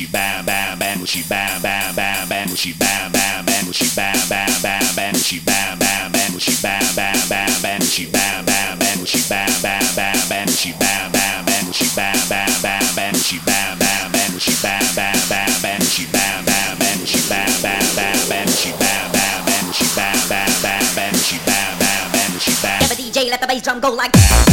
[0.00, 4.16] she bam bam bam she bam bam bam bam she bam bam bam she bam
[4.30, 8.78] bam bam bam she bam bam bam she bam bam bam bam she bam bam
[8.78, 13.14] bam she bam bam bam bam she bam bam bam she bam bam bam bam
[13.14, 17.52] she bam bam bam she bam bam bam bam she bam bam bam she bam
[17.60, 22.04] bam bam bam she bam bam bam she bam bam bam bam she bam bam
[22.08, 22.80] bam she bam.
[22.80, 24.49] Have a DJ, let the bass drum go like.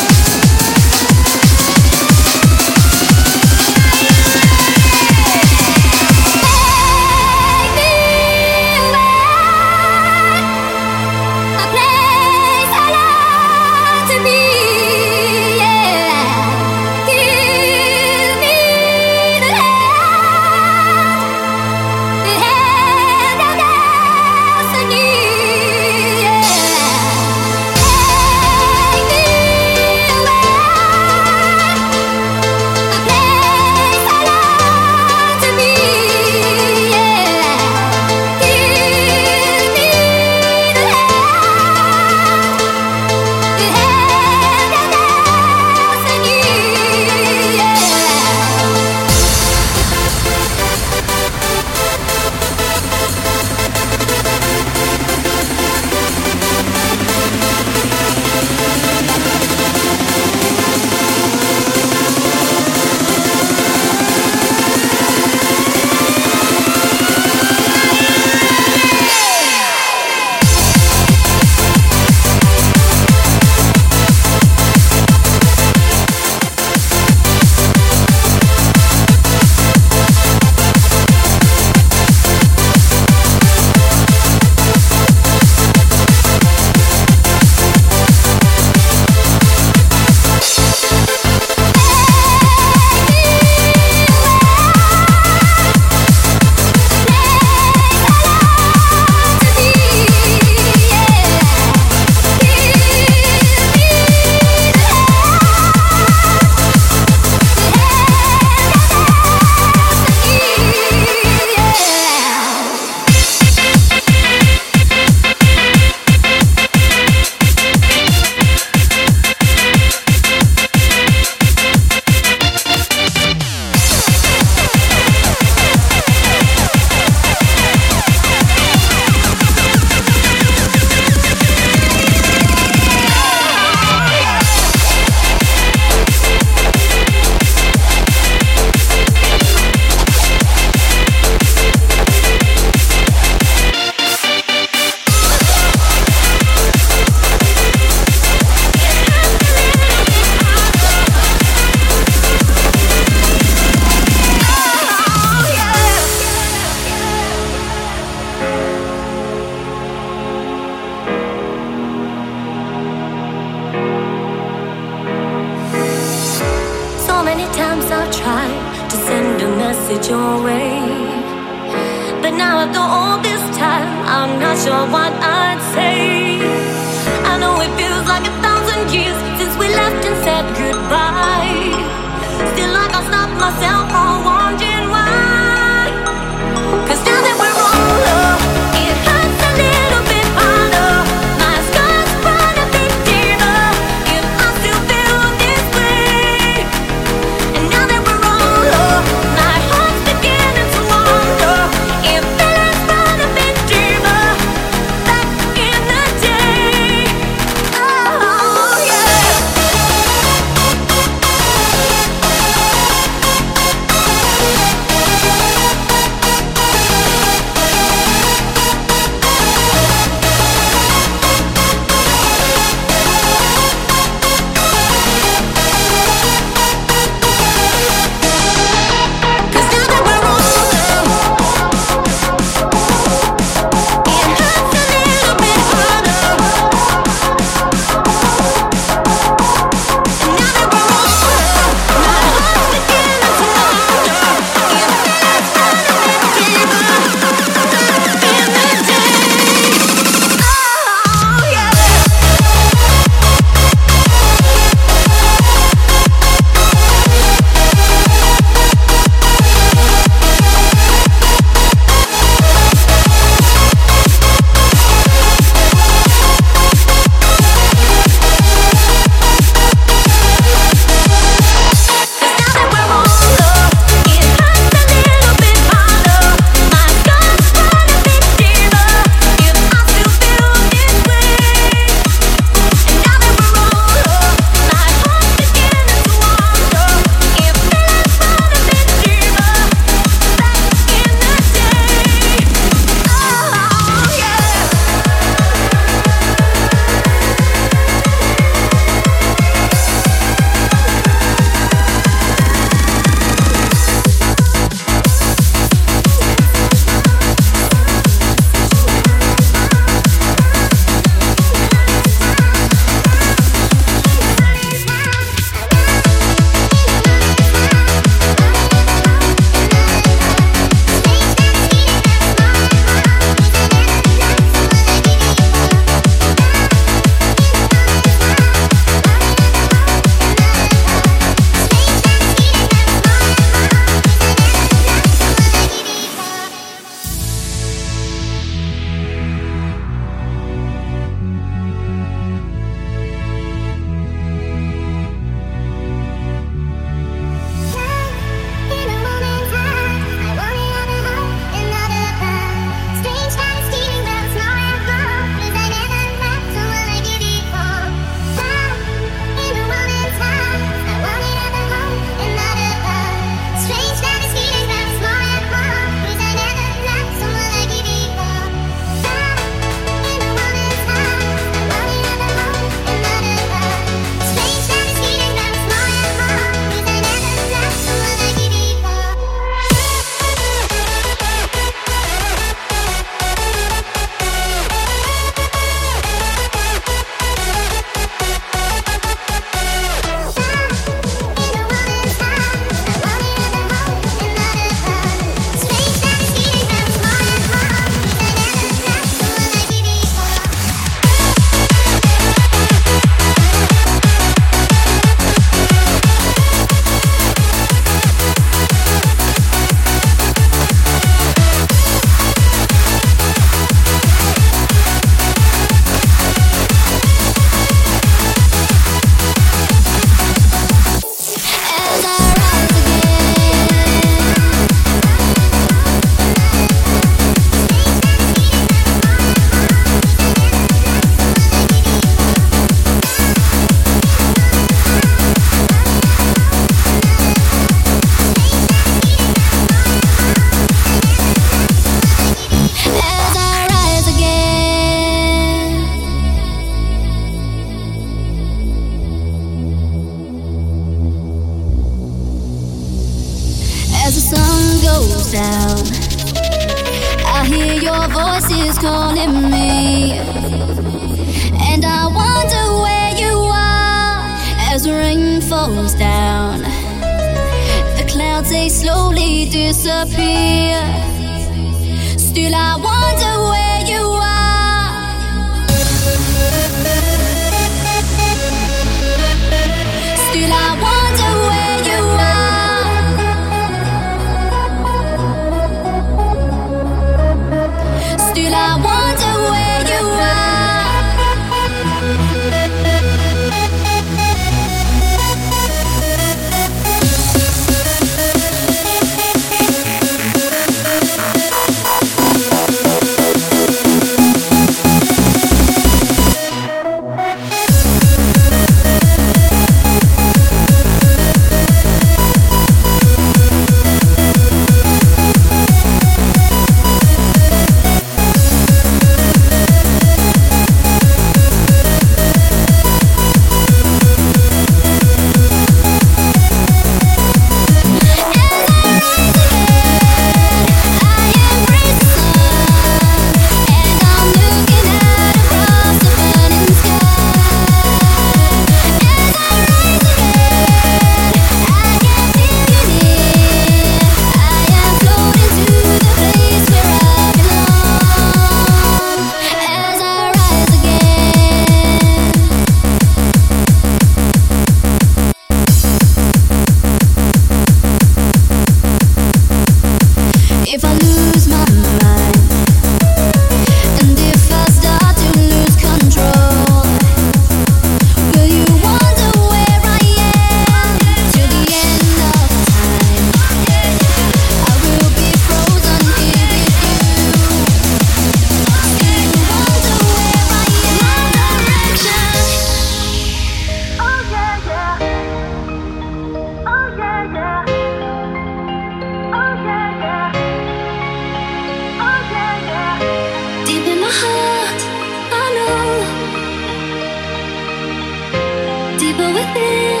[599.04, 600.00] Deeper within,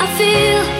[0.00, 0.77] I feel.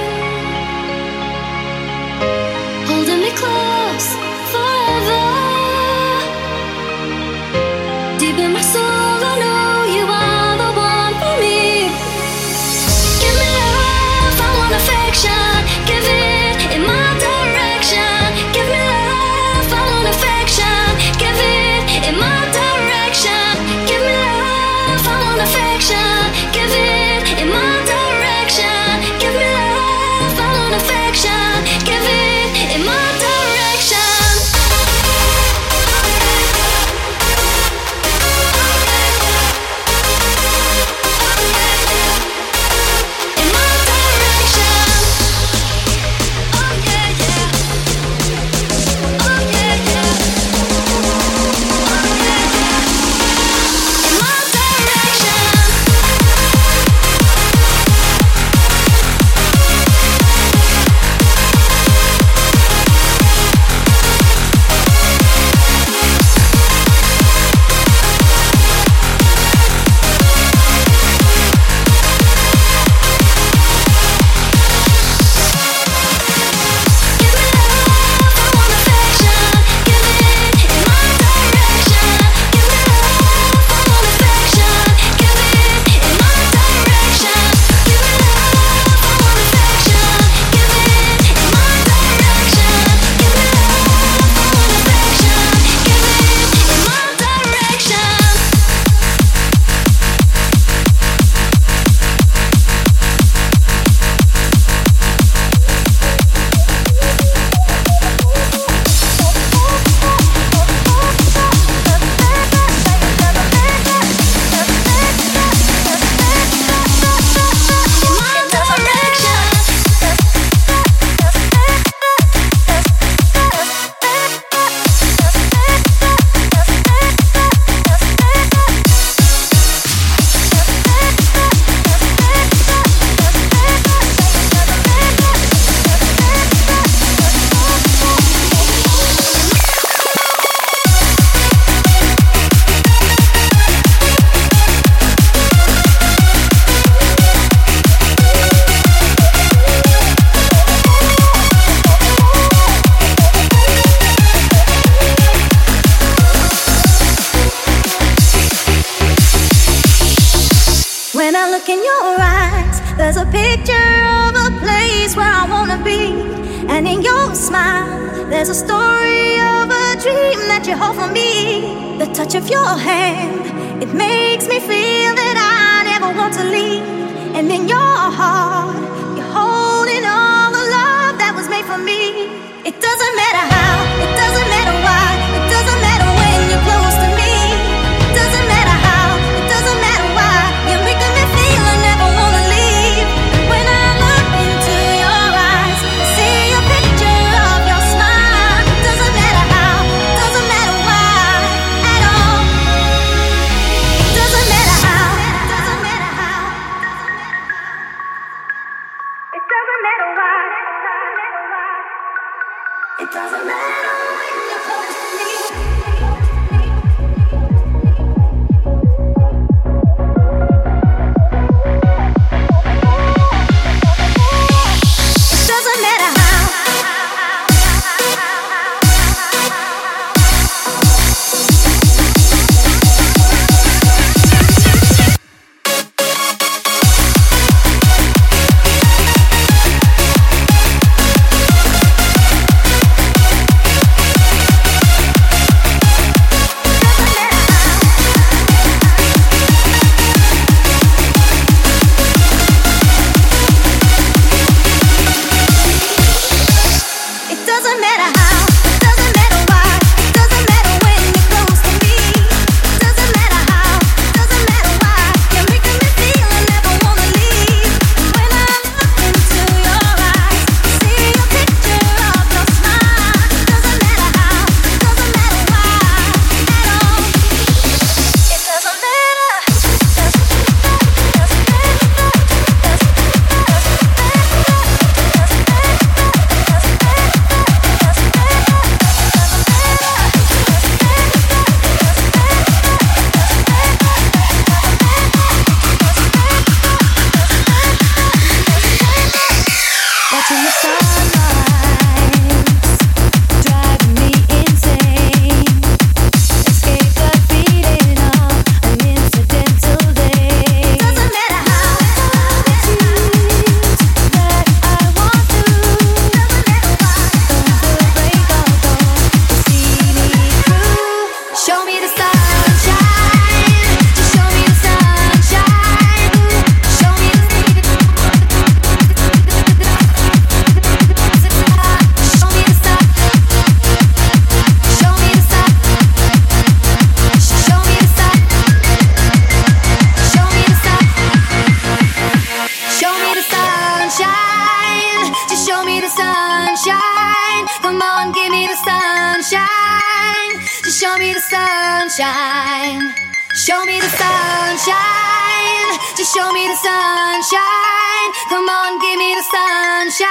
[356.15, 358.11] show me the sunshine.
[358.31, 360.09] Come on, give me the sunshine.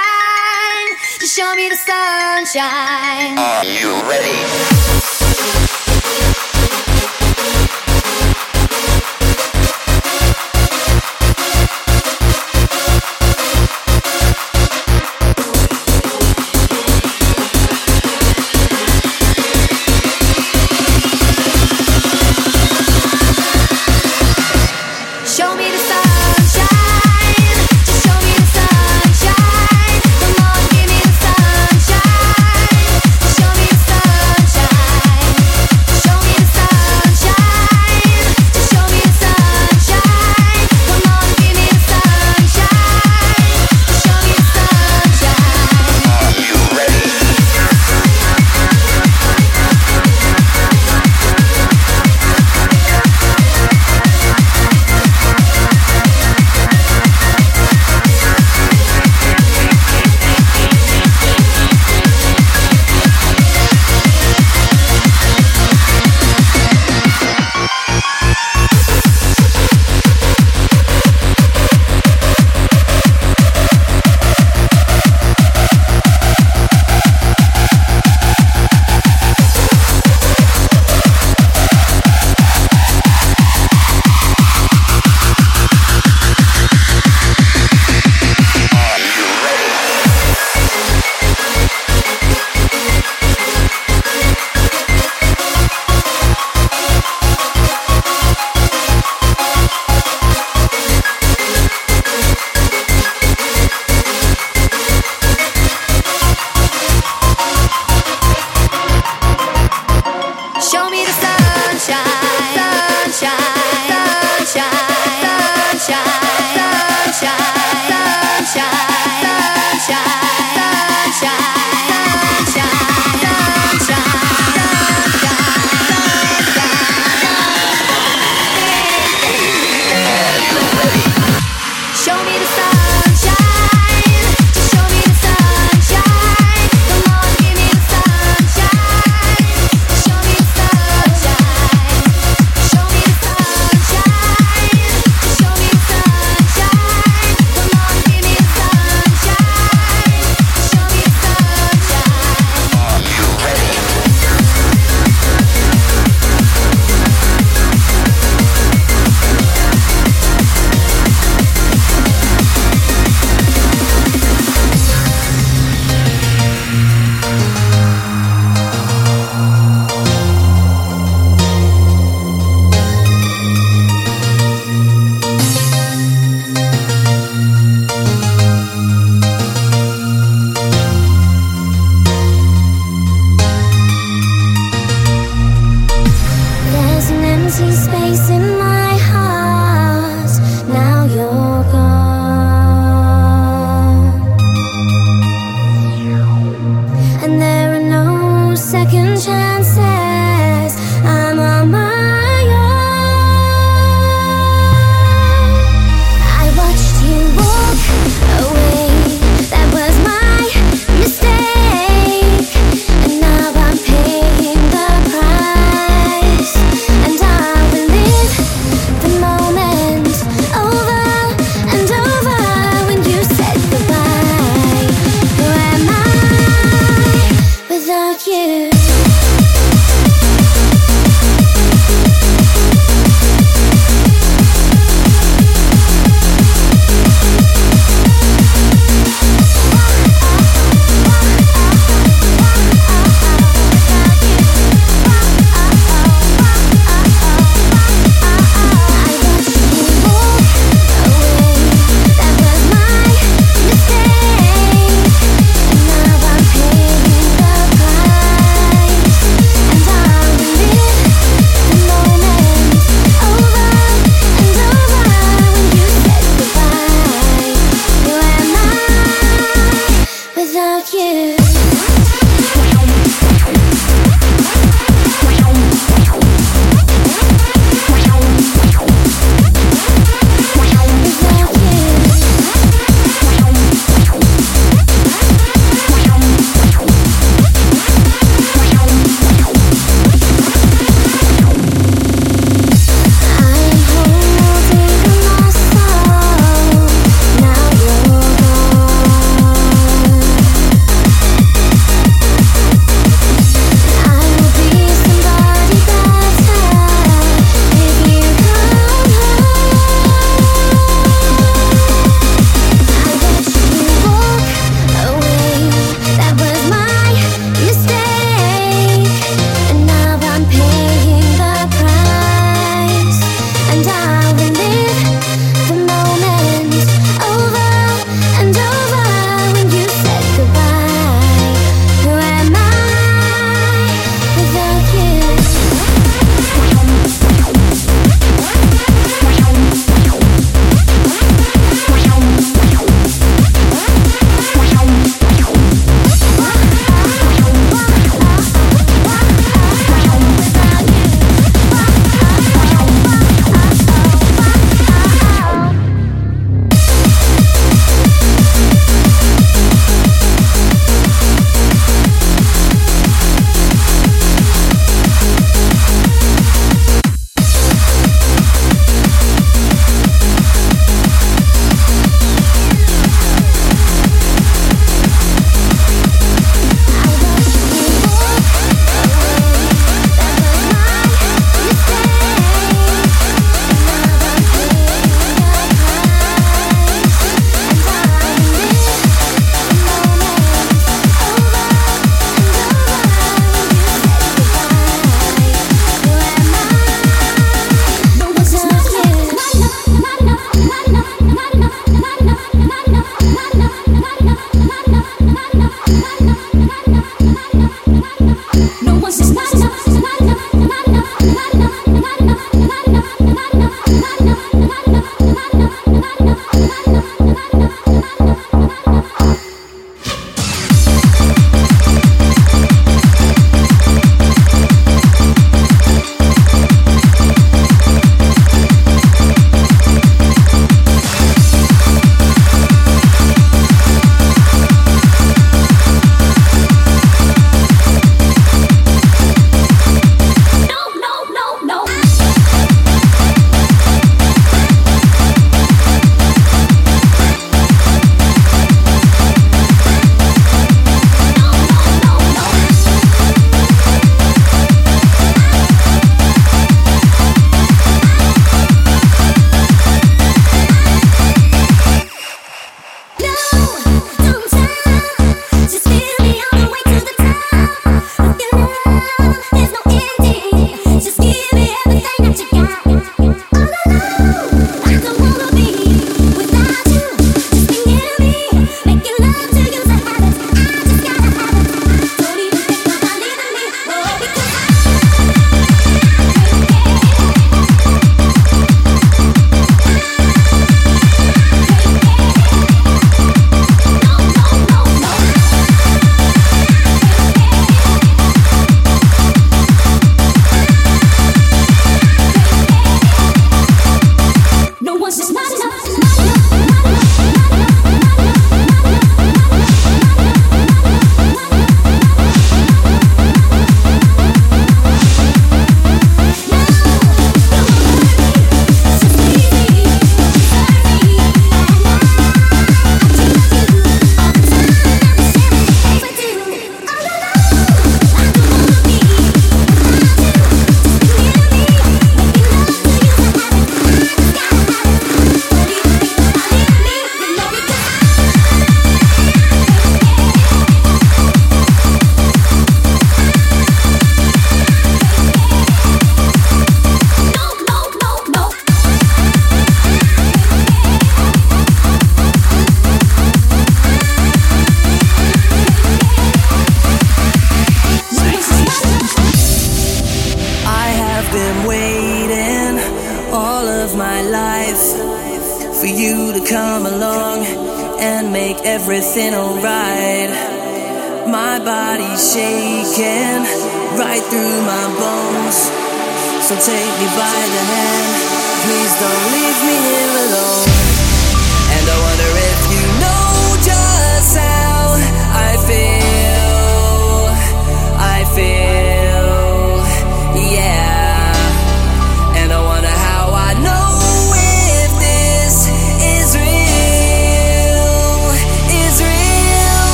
[1.18, 3.36] Just show me the sunshine.
[3.36, 5.17] Are you ready?